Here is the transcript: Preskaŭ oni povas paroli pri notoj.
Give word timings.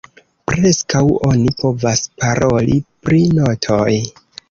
Preskaŭ 0.51 1.01
oni 1.27 1.53
povas 1.61 2.03
paroli 2.25 2.81
pri 3.07 3.25
notoj. 3.41 3.99